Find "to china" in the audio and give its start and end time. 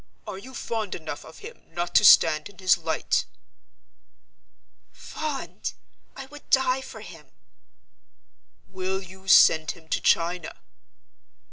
9.89-10.57